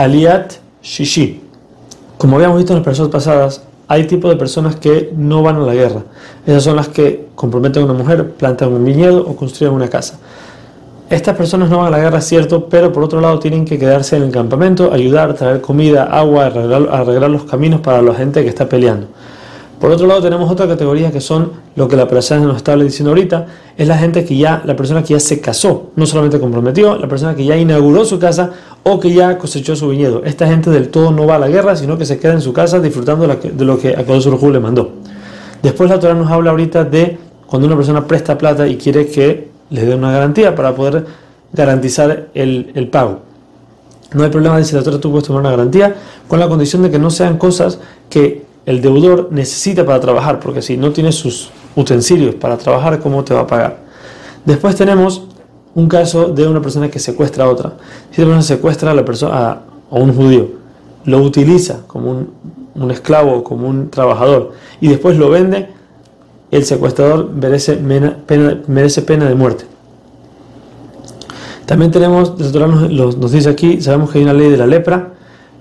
Aliat 0.00 0.54
Shishi. 0.82 1.42
Como 2.16 2.36
habíamos 2.36 2.56
visto 2.56 2.72
en 2.72 2.78
las 2.78 2.84
personas 2.84 3.12
pasadas, 3.12 3.62
hay 3.86 4.06
tipos 4.06 4.30
de 4.30 4.38
personas 4.38 4.76
que 4.76 5.12
no 5.14 5.42
van 5.42 5.56
a 5.56 5.60
la 5.60 5.74
guerra. 5.74 6.04
Esas 6.46 6.64
son 6.64 6.76
las 6.76 6.88
que 6.88 7.26
comprometen 7.34 7.82
a 7.82 7.84
una 7.84 7.94
mujer, 7.94 8.30
plantan 8.30 8.72
un 8.72 8.82
viñedo 8.82 9.20
o 9.20 9.36
construyen 9.36 9.74
una 9.74 9.88
casa. 9.88 10.18
Estas 11.10 11.36
personas 11.36 11.68
no 11.68 11.78
van 11.78 11.88
a 11.88 11.90
la 11.90 11.98
guerra, 11.98 12.18
es 12.18 12.24
cierto, 12.24 12.66
pero 12.66 12.90
por 12.94 13.02
otro 13.02 13.20
lado 13.20 13.38
tienen 13.40 13.66
que 13.66 13.78
quedarse 13.78 14.16
en 14.16 14.22
el 14.22 14.30
campamento, 14.30 14.90
ayudar, 14.90 15.34
traer 15.34 15.60
comida, 15.60 16.04
agua, 16.04 16.46
arreglar, 16.46 16.88
arreglar 16.90 17.28
los 17.28 17.44
caminos 17.44 17.82
para 17.82 18.00
la 18.00 18.14
gente 18.14 18.42
que 18.42 18.48
está 18.48 18.66
peleando. 18.70 19.06
Por 19.80 19.90
otro 19.90 20.06
lado 20.06 20.20
tenemos 20.20 20.50
otra 20.50 20.68
categoría 20.68 21.10
que 21.10 21.22
son 21.22 21.52
lo 21.74 21.88
que 21.88 21.96
la 21.96 22.06
persona 22.06 22.44
nos 22.44 22.58
está 22.58 22.76
diciendo 22.76 23.12
ahorita, 23.12 23.46
es 23.78 23.88
la 23.88 23.96
gente 23.96 24.26
que 24.26 24.36
ya, 24.36 24.60
la 24.66 24.76
persona 24.76 25.02
que 25.02 25.14
ya 25.14 25.20
se 25.20 25.40
casó, 25.40 25.92
no 25.96 26.04
solamente 26.04 26.38
comprometió, 26.38 26.98
la 26.98 27.08
persona 27.08 27.34
que 27.34 27.46
ya 27.46 27.56
inauguró 27.56 28.04
su 28.04 28.18
casa 28.18 28.50
o 28.82 29.00
que 29.00 29.10
ya 29.10 29.38
cosechó 29.38 29.74
su 29.74 29.88
viñedo. 29.88 30.22
Esta 30.22 30.46
gente 30.46 30.68
del 30.68 30.90
todo 30.90 31.12
no 31.12 31.26
va 31.26 31.36
a 31.36 31.38
la 31.38 31.48
guerra, 31.48 31.76
sino 31.76 31.96
que 31.96 32.04
se 32.04 32.18
queda 32.18 32.34
en 32.34 32.42
su 32.42 32.52
casa 32.52 32.78
disfrutando 32.78 33.26
de 33.26 33.64
lo 33.64 33.78
que 33.78 33.96
Akadosh 33.96 34.26
le 34.26 34.60
mandó. 34.60 34.90
Después 35.62 35.88
la 35.88 35.98
Torah 35.98 36.12
nos 36.14 36.30
habla 36.30 36.50
ahorita 36.50 36.84
de 36.84 37.18
cuando 37.46 37.66
una 37.66 37.76
persona 37.76 38.06
presta 38.06 38.36
plata 38.36 38.68
y 38.68 38.76
quiere 38.76 39.06
que 39.06 39.48
le 39.70 39.86
dé 39.86 39.94
una 39.94 40.12
garantía 40.12 40.54
para 40.54 40.74
poder 40.74 41.06
garantizar 41.54 42.28
el, 42.34 42.88
pago. 42.92 43.20
No 44.12 44.24
hay 44.24 44.30
problema, 44.30 44.58
dice 44.58 44.76
la 44.76 44.82
Torah, 44.82 45.00
tú 45.00 45.10
puedes 45.10 45.26
tomar 45.26 45.40
una 45.40 45.52
garantía 45.52 45.94
con 46.28 46.38
la 46.38 46.48
condición 46.48 46.82
de 46.82 46.90
que 46.90 46.98
no 46.98 47.10
sean 47.10 47.38
cosas 47.38 47.78
que 48.10 48.49
el 48.66 48.80
deudor 48.80 49.28
necesita 49.30 49.84
para 49.84 50.00
trabajar, 50.00 50.40
porque 50.40 50.62
si 50.62 50.76
no 50.76 50.92
tiene 50.92 51.12
sus 51.12 51.50
utensilios 51.76 52.34
para 52.34 52.56
trabajar, 52.56 53.00
¿cómo 53.00 53.24
te 53.24 53.34
va 53.34 53.40
a 53.40 53.46
pagar? 53.46 53.78
Después 54.44 54.74
tenemos 54.76 55.24
un 55.74 55.88
caso 55.88 56.28
de 56.28 56.46
una 56.46 56.60
persona 56.60 56.90
que 56.90 56.98
secuestra 56.98 57.44
a 57.44 57.48
otra. 57.48 57.72
Si 58.10 58.20
una 58.20 58.32
persona 58.36 58.42
secuestra 58.42 58.90
a, 58.90 58.94
la 58.94 59.04
persona, 59.04 59.50
a, 59.50 59.62
un 59.90 60.14
judío, 60.14 60.48
lo 61.04 61.18
utiliza 61.18 61.80
como 61.86 62.10
un, 62.10 62.30
un 62.74 62.90
esclavo, 62.90 63.42
como 63.42 63.68
un 63.68 63.90
trabajador, 63.90 64.52
y 64.80 64.88
después 64.88 65.16
lo 65.16 65.30
vende, 65.30 65.68
el 66.50 66.64
secuestrador 66.64 67.30
merece 67.30 67.74
pena, 67.74 68.18
merece 68.66 69.02
pena 69.02 69.28
de 69.28 69.34
muerte. 69.34 69.64
También 71.66 71.92
tenemos, 71.92 72.36
nos, 72.36 73.16
nos 73.16 73.30
dice 73.30 73.48
aquí, 73.48 73.80
sabemos 73.80 74.10
que 74.10 74.18
hay 74.18 74.24
una 74.24 74.32
ley 74.32 74.50
de 74.50 74.56
la 74.56 74.66
lepra. 74.66 75.12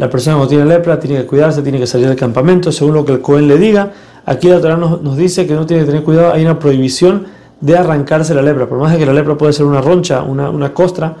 La 0.00 0.08
persona 0.08 0.36
cuando 0.36 0.48
tiene 0.48 0.64
lepra 0.64 0.98
tiene 0.98 1.18
que 1.18 1.26
cuidarse, 1.26 1.60
tiene 1.60 1.78
que 1.78 1.86
salir 1.86 2.08
del 2.08 2.16
campamento, 2.16 2.72
según 2.72 2.94
lo 2.94 3.04
que 3.04 3.12
el 3.12 3.20
Cohen 3.20 3.46
le 3.46 3.58
diga. 3.58 3.92
Aquí 4.24 4.48
la 4.48 4.58
Torah 4.58 4.78
nos, 4.78 5.14
dice 5.14 5.46
que 5.46 5.52
no 5.52 5.66
tiene 5.66 5.82
que 5.82 5.90
tener 5.90 6.02
cuidado, 6.02 6.32
hay 6.32 6.42
una 6.42 6.58
prohibición 6.58 7.26
de 7.60 7.76
arrancarse 7.76 8.32
la 8.32 8.40
lepra. 8.40 8.66
Por 8.66 8.78
más 8.78 8.92
de 8.92 8.98
que 8.98 9.04
la 9.04 9.12
lepra 9.12 9.36
puede 9.36 9.52
ser 9.52 9.66
una 9.66 9.82
roncha, 9.82 10.22
una, 10.22 10.48
una 10.48 10.72
costra, 10.72 11.16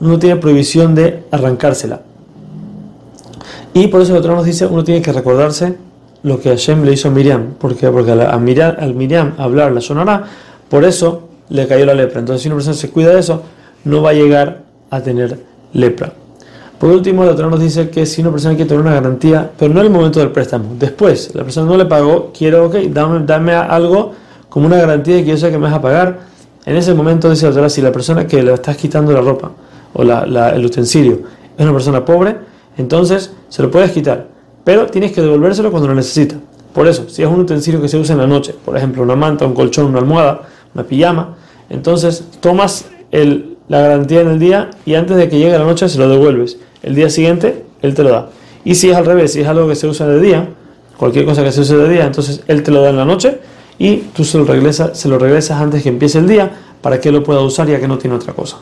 no 0.00 0.18
tiene 0.18 0.36
prohibición 0.36 0.94
de 0.94 1.24
arrancársela. 1.30 2.00
Y 3.74 3.88
por 3.88 4.00
eso 4.00 4.14
la 4.14 4.22
Torah 4.22 4.36
nos 4.36 4.46
dice, 4.46 4.64
uno 4.64 4.82
tiene 4.84 5.02
que 5.02 5.12
recordarse 5.12 5.76
lo 6.22 6.40
que 6.40 6.48
Hashem 6.48 6.84
le 6.84 6.94
hizo 6.94 7.08
a 7.08 7.10
Miriam, 7.10 7.56
porque, 7.58 7.90
porque 7.90 8.12
a 8.12 8.38
Miriam, 8.38 8.74
al 8.78 8.94
Miriam 8.94 9.34
hablar 9.36 9.72
la 9.72 9.82
sonará, 9.82 10.24
por 10.70 10.82
eso 10.86 11.28
le 11.50 11.66
cayó 11.66 11.84
la 11.84 11.92
lepra. 11.92 12.20
Entonces, 12.20 12.40
si 12.40 12.48
una 12.48 12.56
persona 12.56 12.74
se 12.74 12.88
cuida 12.88 13.10
de 13.10 13.20
eso, 13.20 13.42
no 13.84 14.00
va 14.00 14.10
a 14.10 14.14
llegar 14.14 14.62
a 14.88 15.02
tener 15.02 15.40
lepra. 15.74 16.14
Por 16.78 16.90
último, 16.90 17.24
la 17.24 17.34
Torah 17.34 17.48
nos 17.48 17.60
dice 17.60 17.90
que 17.90 18.06
si 18.06 18.20
una 18.20 18.30
persona 18.30 18.54
quiere 18.54 18.68
tener 18.68 18.82
una 18.82 18.94
garantía, 18.94 19.50
pero 19.58 19.74
no 19.74 19.80
en 19.80 19.86
el 19.86 19.92
momento 19.92 20.20
del 20.20 20.30
préstamo, 20.30 20.76
después, 20.78 21.34
la 21.34 21.42
persona 21.42 21.66
no 21.66 21.76
le 21.76 21.86
pagó, 21.86 22.30
quiero, 22.36 22.66
ok, 22.66 22.74
dame, 22.90 23.24
dame 23.26 23.54
algo 23.54 24.12
como 24.48 24.66
una 24.66 24.76
garantía 24.76 25.16
de 25.16 25.24
que 25.24 25.30
yo 25.30 25.36
sé 25.36 25.50
que 25.50 25.58
me 25.58 25.64
vas 25.64 25.74
a 25.74 25.82
pagar. 25.82 26.20
En 26.64 26.76
ese 26.76 26.94
momento, 26.94 27.28
dice 27.30 27.46
la 27.46 27.52
Torah, 27.52 27.68
si 27.68 27.82
la 27.82 27.90
persona 27.90 28.26
que 28.26 28.42
le 28.42 28.52
estás 28.52 28.76
quitando 28.76 29.12
la 29.12 29.20
ropa 29.20 29.50
o 29.92 30.02
el 30.02 30.64
utensilio 30.64 31.20
es 31.56 31.64
una 31.64 31.72
persona 31.72 32.04
pobre, 32.04 32.36
entonces 32.76 33.32
se 33.48 33.62
lo 33.62 33.70
puedes 33.70 33.90
quitar 33.90 34.38
pero 34.68 34.86
tienes 34.86 35.12
que 35.12 35.22
devolvérselo 35.22 35.70
cuando 35.70 35.88
lo 35.88 35.94
necesita. 35.94 36.36
Por 36.74 36.86
eso, 36.86 37.08
si 37.08 37.22
es 37.22 37.28
un 37.28 37.40
utensilio 37.40 37.80
que 37.80 37.88
se 37.88 37.96
usa 37.96 38.12
en 38.12 38.20
la 38.20 38.26
noche, 38.26 38.54
por 38.62 38.76
ejemplo, 38.76 39.02
una 39.02 39.16
manta, 39.16 39.46
un 39.46 39.54
colchón, 39.54 39.86
una 39.86 40.00
almohada, 40.00 40.42
una 40.74 40.84
pijama, 40.84 41.36
entonces 41.70 42.22
tomas 42.38 42.84
la 43.68 43.80
garantía 43.80 44.20
en 44.20 44.28
el 44.28 44.38
día 44.38 44.70
y 44.86 44.94
antes 44.94 45.16
de 45.16 45.28
que 45.28 45.38
llegue 45.38 45.52
la 45.52 45.64
noche 45.64 45.88
se 45.88 45.98
lo 45.98 46.08
devuelves. 46.08 46.58
El 46.82 46.94
día 46.94 47.10
siguiente, 47.10 47.64
él 47.82 47.94
te 47.94 48.02
lo 48.02 48.10
da. 48.10 48.30
Y 48.64 48.74
si 48.74 48.90
es 48.90 48.96
al 48.96 49.06
revés, 49.06 49.32
si 49.32 49.40
es 49.40 49.46
algo 49.46 49.68
que 49.68 49.74
se 49.74 49.86
usa 49.86 50.06
de 50.06 50.20
día, 50.20 50.48
cualquier 50.96 51.24
cosa 51.24 51.44
que 51.44 51.52
se 51.52 51.60
use 51.60 51.76
de 51.76 51.88
día, 51.88 52.06
entonces 52.06 52.42
él 52.48 52.62
te 52.62 52.70
lo 52.70 52.82
da 52.82 52.90
en 52.90 52.96
la 52.96 53.04
noche 53.04 53.38
y 53.78 53.98
tú 54.14 54.24
se 54.24 54.38
lo 54.38 54.44
regresas, 54.44 54.98
se 54.98 55.08
lo 55.08 55.18
regresas 55.18 55.60
antes 55.60 55.82
que 55.82 55.88
empiece 55.88 56.18
el 56.18 56.26
día 56.26 56.50
para 56.82 57.00
que 57.00 57.12
lo 57.12 57.22
pueda 57.22 57.40
usar 57.40 57.68
ya 57.68 57.80
que 57.80 57.88
no 57.88 57.98
tiene 57.98 58.16
otra 58.16 58.32
cosa. 58.32 58.58